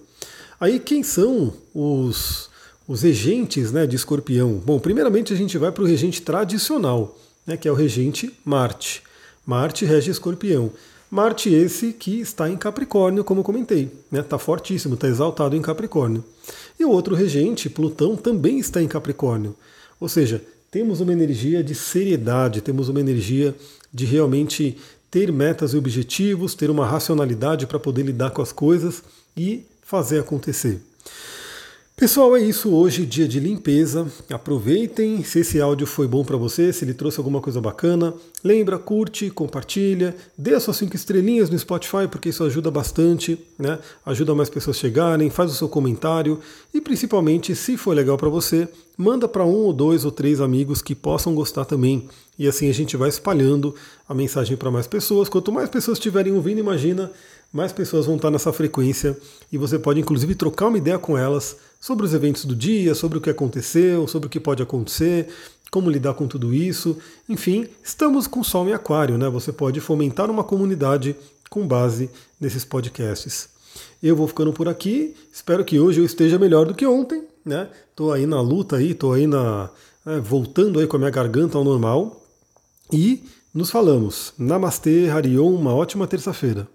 Aí 0.59 0.81
quem 0.81 1.03
são 1.03 1.53
os, 1.73 2.51
os 2.89 3.03
regentes 3.03 3.71
né, 3.71 3.87
de 3.87 3.95
escorpião? 3.95 4.55
Bom, 4.55 4.81
primeiramente 4.81 5.33
a 5.33 5.37
gente 5.37 5.57
vai 5.59 5.71
para 5.71 5.85
o 5.85 5.87
regente 5.87 6.23
tradicional, 6.23 7.17
né, 7.47 7.57
que 7.57 7.69
é 7.69 7.71
o 7.71 7.75
regente 7.75 8.33
Marte. 8.45 9.03
Marte 9.47 9.85
rege 9.85 10.11
escorpião. 10.11 10.73
Marte 11.11 11.49
esse 11.53 11.93
que 11.93 12.21
está 12.21 12.51
em 12.51 12.57
Capricórnio, 12.57 13.23
como 13.23 13.43
comentei, 13.43 13.85
está 13.85 13.99
né? 14.11 14.23
Tá 14.23 14.39
fortíssimo, 14.39 14.95
está 14.95 15.07
exaltado 15.07 15.55
em 15.55 15.63
Capricórnio. 15.63 16.25
E 16.79 16.85
o 16.85 16.91
outro 16.91 17.15
regente, 17.15 17.71
Plutão, 17.71 18.17
também 18.17 18.59
está 18.59 18.83
em 18.83 18.89
Capricórnio. 18.89 19.55
Ou 20.01 20.09
seja, 20.09 20.43
temos 20.71 21.01
uma 21.01 21.13
energia 21.13 21.63
de 21.63 21.75
seriedade, 21.75 22.61
temos 22.61 22.89
uma 22.89 22.99
energia 22.99 23.55
de 23.93 24.05
realmente 24.05 24.77
ter 25.09 25.31
metas 25.31 25.73
e 25.73 25.77
objetivos, 25.77 26.57
ter 26.57 26.69
uma 26.69 26.85
racionalidade 26.85 27.67
para 27.67 27.79
poder 27.79 28.03
lidar 28.03 28.31
com 28.31 28.43
as 28.43 28.51
coisas 28.51 29.01
e 29.37 29.65
fazer 29.83 30.19
acontecer. 30.19 30.81
Pessoal, 31.97 32.37
é 32.37 32.41
isso 32.41 32.75
hoje, 32.75 33.07
dia 33.07 33.29
de 33.29 33.39
limpeza. 33.39 34.11
Aproveitem 34.29 35.23
se 35.23 35.39
esse 35.39 35.61
áudio 35.61 35.87
foi 35.87 36.09
bom 36.09 36.25
para 36.25 36.37
você, 36.37 36.73
se 36.73 36.85
ele 36.85 36.93
trouxe 36.93 37.21
alguma 37.21 37.41
coisa 37.41 37.61
bacana. 37.61 38.13
Lembra, 38.43 38.81
curte, 38.81 39.31
compartilha, 39.31 40.13
dê 40.37 40.57
as 40.57 40.65
suas 40.65 40.77
cinco 40.77 40.97
estrelinhas 40.97 41.49
no 41.49 41.57
Spotify, 41.57 42.09
porque 42.11 42.31
isso 42.31 42.43
ajuda 42.43 42.69
bastante, 42.69 43.39
né? 43.57 43.79
Ajuda 44.05 44.35
mais 44.35 44.51
pessoas 44.51 44.77
a 44.77 44.81
chegarem, 44.81 45.31
faz 45.31 45.53
o 45.53 45.55
seu 45.55 45.69
comentário 45.69 46.41
e 46.75 46.81
principalmente, 46.81 47.55
se 47.55 47.77
for 47.77 47.95
legal 47.95 48.17
para 48.17 48.29
você, 48.29 48.69
manda 48.99 49.29
para 49.29 49.45
um 49.45 49.55
ou 49.55 49.73
dois 49.73 50.05
ou 50.05 50.11
três 50.11 50.41
amigos 50.41 50.83
que 50.83 50.97
possam 50.97 51.33
gostar 51.33 51.65
também. 51.65 52.09
E 52.37 52.49
assim 52.49 52.69
a 52.69 52.75
gente 52.75 52.97
vai 52.97 53.09
espalhando 53.09 53.73
a 54.09 54.13
mensagem 54.13 54.57
para 54.57 54.69
mais 54.71 54.89
pessoas. 54.89 55.29
Quanto 55.29 55.53
mais 55.53 55.69
pessoas 55.69 55.99
estiverem 55.99 56.33
ouvindo, 56.33 56.59
imagina, 56.59 57.13
mais 57.55 57.73
pessoas 57.73 58.07
vão 58.07 58.17
estar 58.17 58.33
nessa 58.33 58.53
frequência 58.53 59.17
e 59.53 59.57
você 59.57 59.79
pode 59.79 60.01
inclusive 60.01 60.35
trocar 60.35 60.67
uma 60.67 60.77
ideia 60.77 60.99
com 60.99 61.17
elas 61.17 61.57
sobre 61.81 62.05
os 62.05 62.13
eventos 62.13 62.45
do 62.45 62.57
dia, 62.57 62.97
sobre 62.97 63.17
o 63.17 63.21
que 63.21 63.31
aconteceu, 63.31 64.09
sobre 64.09 64.27
o 64.27 64.31
que 64.31 64.41
pode 64.41 64.61
acontecer, 64.61 65.29
como 65.71 65.89
lidar 65.89 66.15
com 66.15 66.27
tudo 66.27 66.53
isso. 66.53 66.99
Enfim, 67.29 67.69
estamos 67.81 68.27
com 68.27 68.43
Sol 68.43 68.69
em 68.69 68.73
Aquário, 68.73 69.17
né? 69.17 69.29
Você 69.29 69.53
pode 69.53 69.79
fomentar 69.79 70.29
uma 70.33 70.43
comunidade 70.43 71.15
com 71.49 71.65
base 71.65 72.11
nesses 72.41 72.65
podcasts. 72.65 73.49
Eu 74.03 74.17
vou 74.17 74.27
ficando 74.27 74.53
por 74.53 74.69
aqui. 74.69 75.15
Espero 75.33 75.65
que 75.65 75.79
hoje 75.79 76.01
eu 76.01 76.05
esteja 76.05 76.41
melhor 76.41 76.67
do 76.67 76.75
que 76.75 76.85
ontem, 76.85 77.23
né? 77.45 77.69
Tô 77.95 78.11
aí 78.11 78.27
na 78.27 78.41
luta 78.41 78.77
aí, 78.77 78.95
tô 78.95 79.13
aí 79.13 79.29
na 79.29 79.71
é, 80.05 80.19
voltando 80.19 80.81
aí 80.81 80.89
com 80.89 80.97
a 80.97 80.99
minha 80.99 81.11
garganta 81.11 81.57
ao 81.57 81.63
normal. 81.63 82.21
E 82.93 83.23
nos 83.55 83.71
falamos. 83.71 84.33
Namastê, 84.37 85.09
Harion, 85.09 85.55
uma 85.55 85.73
ótima 85.73 86.09
terça-feira. 86.09 86.67